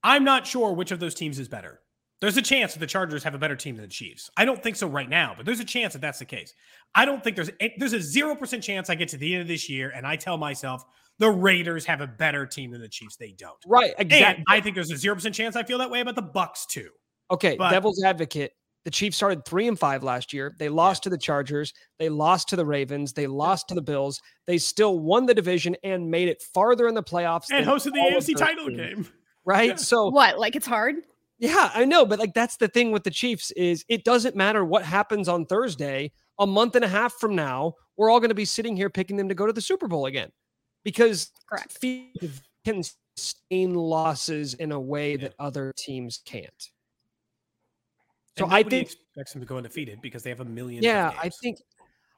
I'm 0.04 0.24
not 0.24 0.48
sure 0.48 0.74
which 0.74 0.92
of 0.92 1.00
those 1.00 1.14
teams 1.16 1.38
is 1.38 1.48
better. 1.48 1.80
There's 2.22 2.38
a 2.38 2.42
chance 2.42 2.74
that 2.74 2.80
the 2.80 2.88
Chargers 2.88 3.24
have 3.24 3.36
a 3.36 3.38
better 3.38 3.56
team 3.56 3.76
than 3.76 3.84
the 3.84 3.90
Chiefs. 3.90 4.30
I 4.38 4.46
don't 4.46 4.64
think 4.64 4.78
so 4.78 4.88
right 4.88 5.10
now, 5.10 5.34
but 5.36 5.46
there's 5.46 5.60
a 5.60 5.66
chance 5.66 5.94
that 5.94 6.00
that's 6.00 6.20
the 6.20 6.26
case. 6.26 6.54
I 6.96 7.04
don't 7.04 7.22
think 7.24 7.36
there's 7.36 7.50
a, 7.60 7.74
there's 7.78 7.94
a 7.94 7.98
0% 7.98 8.62
chance 8.64 8.90
I 8.90 8.96
get 8.96 9.10
to 9.10 9.18
the 9.18 9.34
end 9.34 9.42
of 9.42 9.48
this 9.50 9.70
year 9.70 9.92
and 9.94 10.08
I 10.08 10.16
tell 10.16 10.38
myself 10.38 10.86
the 11.20 11.30
Raiders 11.30 11.86
have 11.86 12.00
a 12.02 12.08
better 12.08 12.46
team 12.46 12.72
than 12.72 12.82
the 12.82 12.88
Chiefs. 12.88 13.18
They 13.18 13.34
don't. 13.34 13.58
right? 13.68 13.94
And 13.98 14.12
Exactly. 14.12 14.46
I 14.48 14.62
think 14.62 14.76
there's 14.76 14.92
a 14.92 14.96
0% 14.96 15.34
chance 15.34 15.56
I 15.56 15.64
feel 15.64 15.80
that 15.80 15.90
way 15.92 16.00
about 16.00 16.16
the 16.16 16.24
Bucs 16.24 16.66
too. 16.68 16.90
Okay, 17.30 17.58
but- 17.58 17.72
devil's 17.72 18.02
advocate. 18.04 18.54
The 18.86 18.92
Chiefs 18.92 19.16
started 19.16 19.46
three 19.46 19.70
and 19.70 19.80
five 19.80 20.04
last 20.04 20.34
year. 20.34 20.56
They 20.60 20.68
lost 20.68 21.04
to 21.04 21.10
the 21.10 21.18
Chargers. 21.18 21.74
They 22.00 22.10
lost 22.10 22.50
to 22.50 22.58
the 22.58 22.66
Ravens. 22.66 23.14
They 23.14 23.28
lost 23.28 23.70
to 23.70 23.76
the 23.76 23.82
Bills. 23.82 24.22
They 24.46 24.58
still 24.58 25.00
won 25.00 25.26
the 25.26 25.34
division 25.34 25.78
and 25.86 26.12
made 26.12 26.28
it 26.28 26.42
farther 26.54 26.90
in 26.90 26.94
the 26.94 27.04
playoffs. 27.04 27.46
And 27.50 27.66
hosted 27.66 27.94
the 27.94 28.02
all 28.02 28.12
AFC 28.12 28.36
title 28.36 28.66
teams, 28.68 28.78
game. 28.78 29.08
Right. 29.46 29.70
Yeah. 29.70 29.76
So 29.76 30.10
What? 30.10 30.38
Like 30.38 30.58
it's 30.58 30.68
hard? 30.68 30.96
Yeah, 31.44 31.72
I 31.74 31.84
know, 31.84 32.06
but 32.06 32.20
like 32.20 32.34
that's 32.34 32.56
the 32.56 32.70
thing 32.70 32.94
with 32.94 33.04
the 33.04 33.12
Chiefs 33.12 33.52
is 33.52 33.84
it 33.90 34.06
doesn't 34.06 34.34
matter 34.34 34.64
what 34.64 34.86
happens 34.86 35.28
on 35.28 35.46
Thursday. 35.46 36.14
A 36.40 36.48
month 36.48 36.78
and 36.78 36.86
a 36.86 36.88
half 36.88 37.16
from 37.16 37.36
now, 37.36 37.74
we're 37.98 38.10
all 38.10 38.22
going 38.22 38.30
to 38.30 38.36
be 38.36 38.46
sitting 38.46 38.78
here 38.78 38.90
picking 38.90 39.18
them 39.18 39.28
to 39.28 39.36
go 39.36 39.46
to 39.46 39.52
the 39.52 39.60
Super 39.60 39.90
Bowl 39.90 40.06
again 40.06 40.32
because 40.86 41.32
Correct. 41.50 41.78
Can 42.64 42.82
sustain 43.18 43.76
losses 43.76 44.54
in 44.54 44.72
a 44.72 44.80
way 44.80 45.18
that 45.18 45.34
other 45.38 45.74
teams 45.76 46.22
can't. 46.24 46.70
So 48.38 48.46
I 48.46 48.60
nobody 48.60 48.78
think, 48.78 48.92
expects 48.94 49.34
them 49.34 49.42
to 49.42 49.46
go 49.46 49.58
undefeated 49.58 50.02
because 50.02 50.24
they 50.24 50.30
have 50.30 50.40
a 50.40 50.46
million. 50.46 50.82
yeah, 50.82 51.12
I 51.22 51.28
think, 51.28 51.60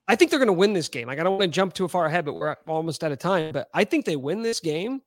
I 0.08 0.16
think 0.16 0.30
they're 0.30 0.40
going 0.40 0.48
to 0.48 0.54
win 0.54 0.74
this 0.74 0.88
game. 0.88 1.08
Like 1.08 1.18
I 1.18 1.24
don't 1.24 1.32
want 1.32 1.42
to 1.42 1.48
jump 1.48 1.74
too 1.74 1.88
far 1.88 2.06
ahead, 2.06 2.26
but 2.26 2.36
we're 2.36 2.56
almost 2.68 3.04
out 3.04 3.12
of 3.12 3.18
time. 3.18 3.54
But 3.54 3.70
I 3.74 3.86
think 3.86 4.06
they 4.06 4.18
win 4.18 4.44
this 4.44 4.60
game. 4.60 5.02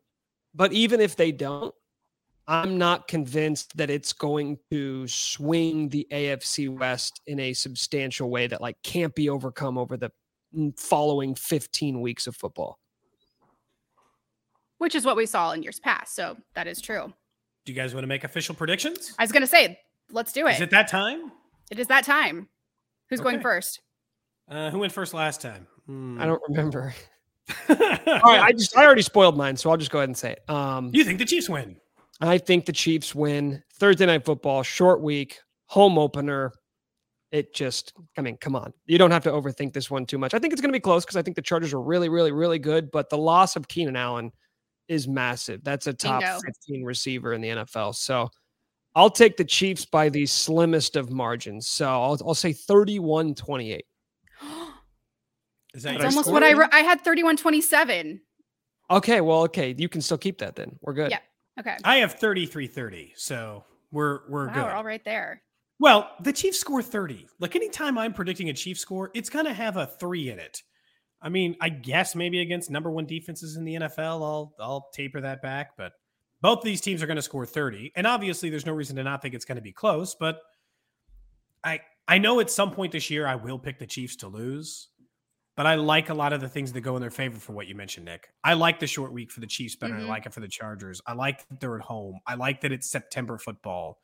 But 0.57 0.73
even 0.73 1.01
if 1.01 1.15
they 1.15 1.31
don't, 1.31 1.73
I'm 2.49 2.79
not 2.79 3.09
convinced 3.09 3.77
that 3.77 3.91
it's 3.91 4.15
going 4.15 4.59
to 4.71 5.07
swing 5.07 5.91
the 5.91 6.07
AFC 6.11 6.75
West 6.75 7.21
in 7.27 7.39
a 7.41 7.53
substantial 7.53 8.31
way 8.31 8.47
that 8.47 8.63
like 8.63 8.83
can't 8.83 9.15
be 9.15 9.29
overcome 9.29 9.77
over 9.77 9.99
the 9.99 10.11
following 10.79 11.35
15 11.35 12.01
weeks 12.01 12.27
of 12.27 12.35
football. 12.35 12.79
Which 14.79 14.95
is 14.95 15.05
what 15.05 15.15
we 15.15 15.27
saw 15.27 15.53
in 15.53 15.63
years 15.63 15.79
past. 15.79 16.15
So 16.17 16.39
that 16.55 16.67
is 16.67 16.81
true. 16.81 17.13
Do 17.67 17.73
you 17.73 17.77
guys 17.77 17.93
want 17.93 18.05
to 18.05 18.09
make 18.09 18.25
official 18.25 18.55
predictions? 18.55 19.13
I 19.19 19.25
was 19.25 19.33
going 19.33 19.43
to 19.43 19.47
say, 19.47 19.79
let's 20.11 20.33
do 20.33 20.47
it. 20.47 20.55
Is 20.55 20.63
it 20.63 20.71
that 20.71 20.89
time? 20.89 21.31
It 21.71 21.79
is 21.79 21.89
that 21.89 22.05
time. 22.05 22.49
Who's 23.11 23.21
okay. 23.21 23.31
going 23.31 23.43
first? 23.43 23.81
Uh, 24.49 24.71
who 24.71 24.79
went 24.79 24.93
first 24.93 25.13
last 25.13 25.43
time? 25.43 25.67
Mm. 25.87 26.19
I 26.19 26.25
don't 26.25 26.41
remember. 26.49 26.95
All 27.69 27.77
right, 27.77 28.41
I 28.41 28.53
just 28.53 28.77
I 28.77 28.87
already 28.87 29.03
spoiled 29.03 29.37
mine, 29.37 29.57
so 29.57 29.71
I'll 29.71 29.77
just 29.77 29.91
go 29.91 29.99
ahead 29.99 30.09
and 30.09 30.17
say 30.17 30.33
it. 30.33 30.51
Um, 30.51 30.91
you 30.95 31.05
think 31.05 31.19
the 31.19 31.25
Chiefs 31.25 31.49
win? 31.49 31.77
I 32.21 32.39
think 32.39 32.67
the 32.67 32.73
Chiefs 32.73 33.15
win. 33.15 33.63
Thursday 33.75 34.07
night 34.07 34.25
football, 34.25 34.63
short 34.63 35.01
week, 35.01 35.39
home 35.67 35.99
opener. 35.99 36.53
It 37.31 37.55
just, 37.55 37.93
I 38.17 38.23
mean, 38.23 38.39
come 38.39 38.57
on. 38.57 38.73
You 38.87 38.99
don't 38.99 39.11
have 39.11 39.23
to 39.25 39.31
overthink 39.31 39.73
this 39.73 39.91
one 39.91 40.07
too 40.07 40.19
much. 40.19 40.35
I 40.35 40.39
think 40.39 40.53
it's 40.53 40.63
going 40.63 40.73
to 40.73 40.77
be 40.77 40.81
close 40.81 41.05
because 41.05 41.17
I 41.17 41.23
think 41.23 41.37
the 41.37 41.43
Chargers 41.43 41.75
are 41.75 41.81
really, 41.81 42.09
really, 42.09 42.33
really 42.33 42.59
good. 42.59 42.91
But 42.91 43.11
the 43.11 43.19
loss 43.19 43.55
of 43.55 43.69
Keenan 43.69 43.97
Allen 43.97 44.33
is 44.89 45.07
massive. 45.07 45.63
That's 45.63 45.87
a 45.87 45.93
top 45.93 46.21
Bingo. 46.21 46.41
15 46.45 46.85
receiver 46.85 47.35
in 47.35 47.41
the 47.41 47.49
NFL. 47.49 47.95
So 47.95 48.31
I'll 48.95 49.11
take 49.11 49.37
the 49.37 49.45
Chiefs 49.45 49.85
by 49.85 50.09
the 50.09 50.27
slimmest 50.27 50.97
of 50.97 51.11
margins. 51.11 51.69
So 51.69 51.87
I'll, 51.87 52.19
I'll 52.27 52.35
say 52.35 52.53
31 52.53 53.35
28. 53.35 53.85
Is 55.75 55.83
that 55.83 55.99
That's 55.99 56.05
almost 56.17 56.33
what 56.33 56.43
I 56.43 56.53
re- 56.53 56.69
I 56.73 56.81
had 56.81 57.03
31 57.03 57.37
27. 57.37 58.21
Okay, 58.91 59.21
well, 59.21 59.43
okay, 59.43 59.75
you 59.77 59.89
can 59.89 60.01
still 60.01 60.17
keep 60.17 60.39
that 60.39 60.57
then. 60.57 60.79
We're 60.81 60.95
good. 60.95 61.11
Yeah. 61.11 61.19
Okay. 61.59 61.77
I 61.85 61.97
have 61.97 62.15
33 62.15 62.67
30. 62.67 63.13
So 63.17 63.65
we're 63.91 64.21
we're 64.29 64.47
wow, 64.47 64.55
good. 64.55 64.65
We're 64.65 64.73
all 64.73 64.85
right 64.85 65.05
there. 65.05 65.43
Well, 65.81 66.11
the 66.21 66.33
Chiefs 66.33 66.59
score 66.59 66.83
30. 66.83 67.27
Like 67.41 67.57
anytime 67.57 67.99
I'm 67.99 68.13
predicting 68.13 68.49
a 68.49 68.55
Chiefs 68.55 68.81
score, 68.81 69.11
it's 69.15 69.31
gonna 69.31 69.55
have 69.55 69.77
a 69.77 69.87
three 69.87 70.31
in 70.31 70.39
it. 70.39 70.63
I 71.21 71.29
mean, 71.29 71.57
I 71.61 71.69
guess 71.69 72.15
maybe 72.15 72.41
against 72.41 72.71
number 72.71 72.91
one 72.91 73.07
defenses 73.07 73.57
in 73.57 73.65
the 73.65 73.75
NFL, 73.75 74.23
I'll 74.23 74.55
I'll 74.61 74.89
taper 74.93 75.21
that 75.21 75.43
back, 75.43 75.77
but 75.77 75.93
both 76.41 76.63
these 76.63 76.81
teams 76.81 77.03
are 77.03 77.07
going 77.07 77.17
to 77.17 77.23
score 77.23 77.47
30. 77.47 77.93
And 77.97 78.07
obviously 78.07 78.51
there's 78.51 78.67
no 78.67 78.73
reason 78.73 78.97
to 78.97 79.03
not 79.03 79.23
think 79.23 79.35
it's 79.35 79.45
going 79.45 79.57
to 79.57 79.63
be 79.63 79.73
close, 79.73 80.15
but 80.15 80.41
I 81.65 81.81
I 82.07 82.19
know 82.19 82.41
at 82.41 82.51
some 82.51 82.71
point 82.71 82.93
this 82.93 83.11
year 83.11 83.27
I 83.27 83.35
will 83.35 83.59
pick 83.59 83.79
the 83.79 83.87
Chiefs 83.87 84.17
to 84.17 84.29
lose, 84.29 84.89
but 85.59 85.67
I 85.67 85.75
like 85.75 86.09
a 86.09 86.15
lot 86.15 86.33
of 86.33 86.41
the 86.41 86.49
things 86.49 86.73
that 86.73 86.83
go 86.83 86.95
in 86.95 87.01
their 87.01 87.11
favor 87.11 87.37
for 87.37 87.53
what 87.53 87.67
you 87.67 87.75
mentioned, 87.75 88.07
Nick. 88.07 88.29
I 88.45 88.55
like 88.55 88.79
the 88.79 88.87
short 88.87 89.13
week 89.13 89.33
for 89.33 89.41
the 89.41 89.47
Chiefs 89.49 89.75
better. 89.75 89.95
Mm-hmm. 89.95 90.05
I 90.05 90.09
like 90.09 90.25
it 90.25 90.33
for 90.33 90.39
the 90.39 90.47
Chargers. 90.47 91.01
I 91.05 91.15
like 91.15 91.49
that 91.49 91.59
they're 91.59 91.75
at 91.75 91.83
home. 91.83 92.21
I 92.29 92.37
like 92.37 92.61
that 92.61 92.71
it's 92.71 92.89
September 92.89 93.39
football. 93.39 93.99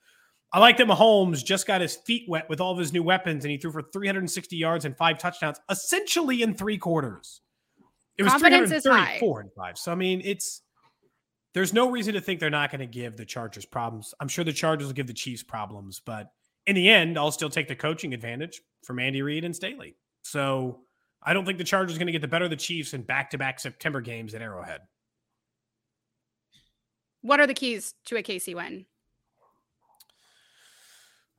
I 0.52 0.58
like 0.58 0.78
that 0.78 0.88
Mahomes 0.88 1.44
just 1.44 1.64
got 1.68 1.80
his 1.80 1.94
feet 1.94 2.24
wet 2.28 2.48
with 2.48 2.60
all 2.60 2.72
of 2.72 2.78
his 2.78 2.92
new 2.92 3.04
weapons 3.04 3.44
and 3.44 3.52
he 3.52 3.56
threw 3.56 3.70
for 3.70 3.82
360 3.82 4.56
yards 4.56 4.84
and 4.84 4.96
five 4.96 5.16
touchdowns, 5.18 5.60
essentially 5.70 6.42
in 6.42 6.54
three 6.54 6.76
quarters. 6.76 7.40
It 8.18 8.24
was 8.24 8.32
Confidence 8.32 8.70
334 8.70 9.40
and 9.40 9.50
five. 9.56 9.78
So 9.78 9.92
I 9.92 9.94
mean, 9.94 10.22
it's 10.24 10.62
there's 11.52 11.72
no 11.72 11.88
reason 11.88 12.14
to 12.14 12.20
think 12.20 12.40
they're 12.40 12.50
not 12.50 12.72
going 12.72 12.80
to 12.80 12.86
give 12.86 13.16
the 13.16 13.24
Chargers 13.24 13.64
problems. 13.64 14.12
I'm 14.18 14.26
sure 14.26 14.44
the 14.44 14.52
Chargers 14.52 14.88
will 14.88 14.94
give 14.94 15.06
the 15.06 15.14
Chiefs 15.14 15.44
problems, 15.44 16.02
but 16.04 16.32
in 16.66 16.74
the 16.74 16.88
end, 16.88 17.16
I'll 17.16 17.30
still 17.30 17.48
take 17.48 17.68
the 17.68 17.76
coaching 17.76 18.12
advantage 18.12 18.60
from 18.82 18.98
Andy 18.98 19.22
Reid 19.22 19.44
and 19.44 19.54
Staley. 19.54 19.94
So 20.22 20.80
I 21.24 21.32
don't 21.32 21.44
think 21.46 21.58
the 21.58 21.64
Chargers 21.64 21.96
are 21.96 21.98
going 21.98 22.06
to 22.06 22.12
get 22.12 22.22
the 22.22 22.28
better 22.28 22.44
of 22.44 22.50
the 22.50 22.56
Chiefs 22.56 22.92
in 22.92 23.02
back-to-back 23.02 23.58
September 23.58 24.00
games 24.00 24.34
at 24.34 24.42
Arrowhead. 24.42 24.82
What 27.22 27.40
are 27.40 27.46
the 27.46 27.54
keys 27.54 27.94
to 28.06 28.16
a 28.16 28.22
KC 28.22 28.54
win? 28.54 28.84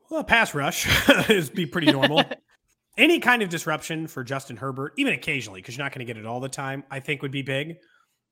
Well, 0.10 0.24
pass 0.24 0.54
rush 0.56 0.88
is 1.30 1.50
be 1.50 1.66
pretty 1.66 1.92
normal. 1.92 2.24
Any 2.98 3.20
kind 3.20 3.44
of 3.44 3.50
disruption 3.50 4.08
for 4.08 4.24
Justin 4.24 4.56
Herbert, 4.56 4.94
even 4.98 5.14
occasionally, 5.14 5.62
because 5.62 5.76
you're 5.76 5.86
not 5.86 5.92
going 5.92 6.06
to 6.06 6.12
get 6.12 6.18
it 6.20 6.26
all 6.26 6.40
the 6.40 6.50
time, 6.50 6.84
I 6.90 7.02
think 7.02 7.22
would 7.22 7.32
be 7.32 7.42
big. 7.42 7.76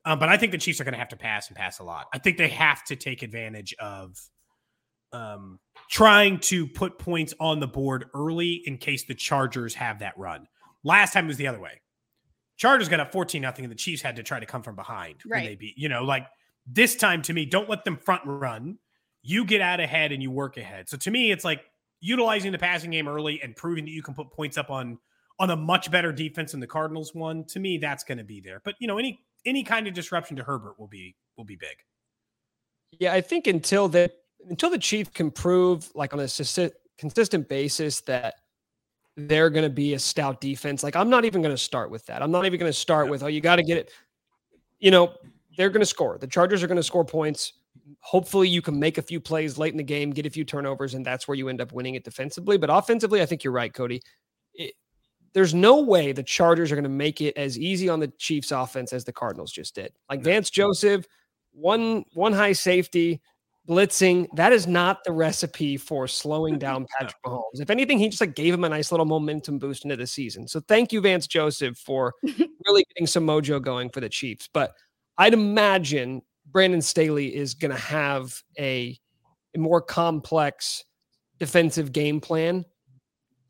Um, 0.04 0.18
but 0.18 0.28
I 0.28 0.36
think 0.36 0.52
the 0.52 0.58
Chiefs 0.58 0.80
are 0.80 0.84
going 0.84 0.94
to 0.94 0.98
have 0.98 1.08
to 1.08 1.16
pass 1.16 1.48
and 1.48 1.56
pass 1.56 1.78
a 1.78 1.84
lot. 1.84 2.06
I 2.12 2.18
think 2.18 2.38
they 2.38 2.48
have 2.48 2.84
to 2.84 2.96
take 2.96 3.22
advantage 3.22 3.74
of 3.78 4.18
um, 5.12 5.58
trying 5.90 6.40
to 6.40 6.66
put 6.66 6.98
points 6.98 7.34
on 7.38 7.60
the 7.60 7.66
board 7.66 8.06
early 8.14 8.62
in 8.66 8.78
case 8.78 9.04
the 9.04 9.14
Chargers 9.14 9.74
have 9.74 10.00
that 10.00 10.14
run. 10.18 10.46
Last 10.84 11.12
time 11.12 11.24
it 11.24 11.28
was 11.28 11.36
the 11.36 11.46
other 11.46 11.60
way. 11.60 11.80
Chargers 12.56 12.88
got 12.88 13.00
up 13.00 13.10
14 13.10 13.42
nothing, 13.42 13.64
and 13.64 13.72
the 13.72 13.76
Chiefs 13.76 14.02
had 14.02 14.16
to 14.16 14.22
try 14.22 14.38
to 14.38 14.46
come 14.46 14.62
from 14.62 14.76
behind 14.76 15.16
right. 15.26 15.38
when 15.38 15.44
they 15.46 15.56
beat. 15.56 15.76
You 15.76 15.88
know, 15.88 16.04
like 16.04 16.26
this 16.66 16.94
time 16.94 17.22
to 17.22 17.32
me, 17.32 17.46
don't 17.46 17.68
let 17.68 17.84
them 17.84 17.96
front 17.96 18.22
run 18.24 18.78
you 19.24 19.44
get 19.44 19.62
out 19.62 19.80
ahead 19.80 20.12
and 20.12 20.22
you 20.22 20.30
work 20.30 20.58
ahead. 20.58 20.88
So 20.88 20.98
to 20.98 21.10
me, 21.10 21.32
it's 21.32 21.44
like 21.44 21.62
utilizing 22.00 22.52
the 22.52 22.58
passing 22.58 22.90
game 22.90 23.08
early 23.08 23.40
and 23.42 23.56
proving 23.56 23.86
that 23.86 23.90
you 23.90 24.02
can 24.02 24.14
put 24.14 24.30
points 24.30 24.58
up 24.58 24.70
on 24.70 24.98
on 25.40 25.50
a 25.50 25.56
much 25.56 25.90
better 25.90 26.12
defense 26.12 26.52
than 26.52 26.60
the 26.60 26.66
Cardinals 26.66 27.14
one. 27.14 27.44
To 27.46 27.58
me, 27.58 27.78
that's 27.78 28.04
going 28.04 28.18
to 28.18 28.24
be 28.24 28.40
there. 28.40 28.60
But 28.64 28.74
you 28.78 28.86
know, 28.86 28.98
any 28.98 29.18
any 29.46 29.64
kind 29.64 29.88
of 29.88 29.94
disruption 29.94 30.36
to 30.36 30.44
Herbert 30.44 30.78
will 30.78 30.86
be 30.86 31.16
will 31.36 31.44
be 31.44 31.56
big. 31.56 31.76
Yeah, 33.00 33.14
I 33.14 33.22
think 33.22 33.46
until 33.46 33.88
the 33.88 34.12
until 34.48 34.68
the 34.68 34.78
Chiefs 34.78 35.10
can 35.14 35.30
prove 35.30 35.90
like 35.94 36.12
on 36.12 36.20
a 36.20 36.28
consistent 36.98 37.48
basis 37.48 38.02
that 38.02 38.34
they're 39.16 39.50
going 39.50 39.64
to 39.64 39.70
be 39.70 39.94
a 39.94 39.98
stout 39.98 40.40
defense. 40.40 40.82
Like 40.82 40.96
I'm 40.96 41.10
not 41.10 41.24
even 41.24 41.42
going 41.42 41.54
to 41.54 41.62
start 41.62 41.90
with 41.90 42.04
that. 42.06 42.22
I'm 42.22 42.30
not 42.30 42.46
even 42.46 42.58
going 42.58 42.70
to 42.70 42.78
start 42.78 43.08
with 43.08 43.22
oh 43.22 43.28
you 43.28 43.40
got 43.40 43.56
to 43.56 43.62
get 43.62 43.78
it. 43.78 43.90
You 44.78 44.90
know, 44.90 45.14
they're 45.56 45.70
going 45.70 45.80
to 45.80 45.86
score. 45.86 46.18
The 46.18 46.26
Chargers 46.26 46.62
are 46.62 46.66
going 46.66 46.76
to 46.76 46.82
score 46.82 47.04
points 47.04 47.52
hopefully 48.00 48.48
you 48.48 48.62
can 48.62 48.78
make 48.78 48.98
a 48.98 49.02
few 49.02 49.20
plays 49.20 49.58
late 49.58 49.72
in 49.72 49.76
the 49.76 49.82
game, 49.82 50.10
get 50.10 50.26
a 50.26 50.30
few 50.30 50.44
turnovers, 50.44 50.94
and 50.94 51.04
that's 51.04 51.26
where 51.26 51.34
you 51.34 51.48
end 51.48 51.60
up 51.60 51.72
winning 51.72 51.94
it 51.94 52.04
defensively. 52.04 52.56
But 52.56 52.70
offensively, 52.70 53.22
I 53.22 53.26
think 53.26 53.44
you're 53.44 53.52
right, 53.52 53.72
Cody. 53.72 54.00
It, 54.54 54.74
there's 55.32 55.54
no 55.54 55.80
way 55.82 56.12
the 56.12 56.22
Chargers 56.22 56.70
are 56.70 56.76
going 56.76 56.84
to 56.84 56.88
make 56.90 57.20
it 57.20 57.36
as 57.36 57.58
easy 57.58 57.88
on 57.88 58.00
the 58.00 58.08
Chiefs 58.18 58.52
offense 58.52 58.92
as 58.92 59.04
the 59.04 59.12
Cardinals 59.12 59.52
just 59.52 59.74
did. 59.74 59.92
Like 60.08 60.22
Vance 60.22 60.50
Joseph, 60.50 61.06
one 61.52 62.04
one 62.14 62.32
high 62.32 62.52
safety, 62.52 63.20
blitzing. 63.68 64.26
That 64.34 64.52
is 64.52 64.66
not 64.66 65.04
the 65.04 65.12
recipe 65.12 65.76
for 65.76 66.06
slowing 66.06 66.58
down 66.58 66.86
Patrick 66.98 67.20
Mahomes. 67.24 67.60
If 67.60 67.70
anything, 67.70 67.98
he 67.98 68.08
just 68.08 68.20
like 68.20 68.34
gave 68.34 68.54
him 68.54 68.64
a 68.64 68.68
nice 68.68 68.90
little 68.90 69.06
momentum 69.06 69.58
boost 69.58 69.84
into 69.84 69.96
the 69.96 70.06
season. 70.06 70.46
So 70.48 70.60
thank 70.60 70.92
you, 70.92 71.00
Vance 71.00 71.26
Joseph, 71.26 71.78
for 71.78 72.14
really 72.22 72.84
getting 72.94 73.06
some 73.06 73.26
mojo 73.26 73.60
going 73.60 73.90
for 73.90 74.00
the 74.00 74.08
Chiefs. 74.08 74.48
But 74.52 74.74
I'd 75.18 75.34
imagine 75.34 76.22
Brandon 76.50 76.82
Staley 76.82 77.34
is 77.34 77.54
going 77.54 77.70
to 77.70 77.80
have 77.80 78.40
a, 78.58 78.98
a, 79.54 79.58
more 79.58 79.80
complex 79.80 80.84
defensive 81.38 81.92
game 81.92 82.20
plan. 82.20 82.64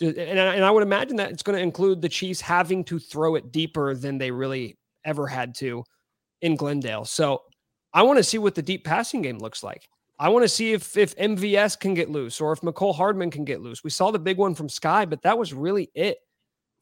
And 0.01 0.39
I, 0.39 0.55
and 0.55 0.65
I 0.65 0.71
would 0.71 0.83
imagine 0.83 1.17
that 1.17 1.31
it's 1.31 1.43
going 1.43 1.57
to 1.57 1.63
include 1.63 2.03
the 2.03 2.09
Chiefs 2.09 2.41
having 2.41 2.85
to 2.85 2.99
throw 2.99 3.37
it 3.37 3.53
deeper 3.53 3.95
than 3.95 4.19
they 4.19 4.31
really 4.31 4.77
ever 5.05 5.27
had 5.27 5.55
to 5.57 5.85
in 6.41 6.57
Glendale. 6.57 7.05
So 7.05 7.43
I 7.93 8.03
want 8.03 8.19
to 8.19 8.25
see 8.25 8.39
what 8.39 8.55
the 8.55 8.63
deep 8.63 8.85
passing 8.85 9.23
game 9.23 9.39
looks 9.39 9.63
like. 9.63 9.89
I 10.19 10.29
want 10.29 10.45
to 10.45 10.49
see 10.49 10.73
if 10.73 10.97
if 10.97 11.17
MVS 11.17 11.79
can 11.79 11.95
get 11.95 12.11
loose 12.11 12.41
or 12.41 12.53
if 12.53 12.61
Mecole 12.61 12.95
Hardman 12.95 13.31
can 13.31 13.45
get 13.45 13.61
loose. 13.61 13.83
We 13.83 13.91
saw 13.91 14.11
the 14.11 14.19
big 14.19 14.39
one 14.39 14.55
from 14.55 14.69
Skyy, 14.69 15.09
but 15.09 15.23
that 15.23 15.39
was 15.39 15.53
really 15.53 15.91
it 15.95 16.19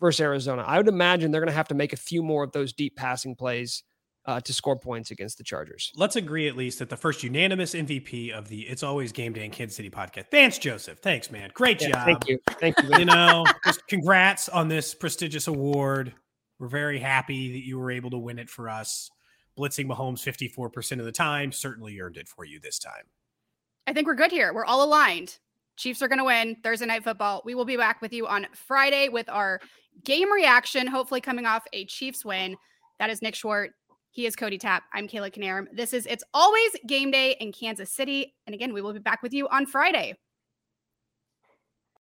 versus 0.00 0.20
Arizona. 0.20 0.64
I 0.66 0.76
would 0.76 0.88
imagine 0.88 1.30
they're 1.30 1.40
going 1.40 1.48
to 1.48 1.54
have 1.54 1.68
to 1.68 1.74
make 1.74 1.92
a 1.92 1.96
few 1.96 2.22
more 2.22 2.44
of 2.44 2.52
those 2.52 2.72
deep 2.72 2.96
passing 2.96 3.34
plays 3.34 3.84
uh, 4.26 4.40
to 4.40 4.52
score 4.52 4.78
points 4.78 5.10
against 5.10 5.38
the 5.38 5.44
Chargers. 5.44 5.92
Let's 5.96 6.16
agree 6.16 6.48
at 6.48 6.56
least 6.56 6.78
that 6.78 6.90
the 6.90 6.96
first 6.96 7.22
unanimous 7.22 7.74
MVP 7.74 8.30
of 8.32 8.48
the 8.48 8.62
It's 8.62 8.82
Always 8.82 9.12
Game 9.12 9.32
Day 9.32 9.44
in 9.44 9.50
Kansas 9.50 9.76
City 9.76 9.90
podcast. 9.90 10.26
Thanks, 10.30 10.58
Joseph. 10.58 10.98
Thanks, 10.98 11.30
man. 11.30 11.50
Great 11.54 11.80
yeah, 11.80 11.90
job. 11.90 12.04
Thank 12.04 12.28
you. 12.28 12.38
Thank 12.60 12.82
you. 12.82 12.98
you 12.98 13.04
know, 13.04 13.44
just 13.64 13.86
congrats 13.88 14.48
on 14.48 14.68
this 14.68 14.94
prestigious 14.94 15.46
award. 15.46 16.12
We're 16.58 16.68
very 16.68 16.98
happy 16.98 17.52
that 17.52 17.66
you 17.66 17.78
were 17.78 17.90
able 17.90 18.10
to 18.10 18.18
win 18.18 18.38
it 18.38 18.48
for 18.48 18.68
us. 18.68 19.10
Blitzing 19.58 19.86
Mahomes 19.86 20.22
54% 20.22 20.98
of 20.98 21.04
the 21.04 21.12
time 21.12 21.52
certainly 21.52 22.00
earned 22.00 22.16
it 22.16 22.28
for 22.28 22.44
you 22.44 22.60
this 22.60 22.78
time. 22.78 23.04
I 23.86 23.92
think 23.92 24.06
we're 24.06 24.14
good 24.14 24.30
here. 24.30 24.52
We're 24.52 24.64
all 24.64 24.84
aligned. 24.84 25.38
Chiefs 25.76 26.02
are 26.02 26.08
going 26.08 26.18
to 26.18 26.24
win 26.24 26.56
Thursday 26.62 26.86
night 26.86 27.02
football. 27.02 27.42
We 27.44 27.54
will 27.54 27.64
be 27.64 27.76
back 27.76 28.00
with 28.00 28.12
you 28.12 28.26
on 28.26 28.46
Friday 28.54 29.08
with 29.08 29.28
our 29.28 29.60
game 30.04 30.30
reaction, 30.30 30.86
hopefully 30.86 31.20
coming 31.20 31.46
off 31.46 31.64
a 31.72 31.84
Chiefs 31.86 32.24
win. 32.24 32.56
That 32.98 33.10
is 33.10 33.22
Nick 33.22 33.34
Schwartz. 33.34 33.74
He 34.10 34.26
is 34.26 34.36
Cody 34.36 34.58
Tapp. 34.58 34.84
I'm 34.92 35.08
Kayla 35.08 35.32
Canarum. 35.34 35.66
This 35.72 35.94
is 35.94 36.06
It's 36.06 36.22
Always 36.34 36.76
Game 36.86 37.10
Day 37.10 37.34
in 37.40 37.50
Kansas 37.50 37.90
City. 37.90 38.34
And 38.46 38.54
again, 38.54 38.74
we 38.74 38.82
will 38.82 38.92
be 38.92 38.98
back 38.98 39.22
with 39.22 39.32
you 39.32 39.48
on 39.48 39.64
Friday. 39.64 40.14